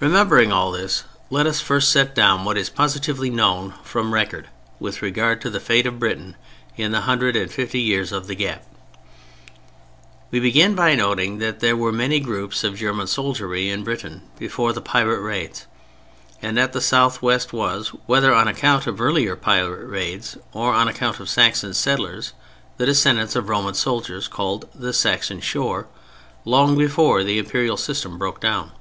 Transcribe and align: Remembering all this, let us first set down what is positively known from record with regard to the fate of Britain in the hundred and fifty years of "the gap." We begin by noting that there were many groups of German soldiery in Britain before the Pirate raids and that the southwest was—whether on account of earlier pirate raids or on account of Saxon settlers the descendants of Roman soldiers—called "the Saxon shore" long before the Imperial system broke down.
Remembering 0.10 0.50
all 0.50 0.72
this, 0.72 1.04
let 1.28 1.44
us 1.46 1.60
first 1.60 1.92
set 1.92 2.14
down 2.14 2.42
what 2.46 2.56
is 2.56 2.70
positively 2.70 3.28
known 3.28 3.74
from 3.84 4.14
record 4.14 4.48
with 4.78 5.02
regard 5.02 5.42
to 5.42 5.50
the 5.50 5.60
fate 5.60 5.84
of 5.84 5.98
Britain 5.98 6.36
in 6.74 6.90
the 6.90 7.02
hundred 7.02 7.36
and 7.36 7.52
fifty 7.52 7.80
years 7.82 8.10
of 8.10 8.26
"the 8.26 8.34
gap." 8.34 8.64
We 10.30 10.40
begin 10.40 10.74
by 10.74 10.94
noting 10.94 11.36
that 11.40 11.60
there 11.60 11.76
were 11.76 11.92
many 11.92 12.18
groups 12.18 12.64
of 12.64 12.78
German 12.78 13.08
soldiery 13.08 13.68
in 13.68 13.84
Britain 13.84 14.22
before 14.38 14.72
the 14.72 14.80
Pirate 14.80 15.20
raids 15.20 15.66
and 16.40 16.56
that 16.56 16.72
the 16.72 16.80
southwest 16.80 17.52
was—whether 17.52 18.32
on 18.32 18.48
account 18.48 18.86
of 18.86 19.02
earlier 19.02 19.36
pirate 19.36 19.84
raids 19.86 20.38
or 20.54 20.72
on 20.72 20.88
account 20.88 21.20
of 21.20 21.28
Saxon 21.28 21.74
settlers 21.74 22.32
the 22.78 22.86
descendants 22.86 23.36
of 23.36 23.50
Roman 23.50 23.74
soldiers—called 23.74 24.66
"the 24.74 24.94
Saxon 24.94 25.42
shore" 25.42 25.88
long 26.46 26.78
before 26.78 27.22
the 27.22 27.36
Imperial 27.36 27.76
system 27.76 28.16
broke 28.16 28.40
down. 28.40 28.72